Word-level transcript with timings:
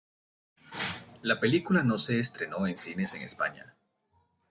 La 1.21 1.39
película 1.39 1.83
no 1.83 1.99
se 1.99 2.19
estrenó 2.19 2.65
en 2.65 2.75
cines 2.75 3.13
en 3.13 3.21
España. 3.21 3.75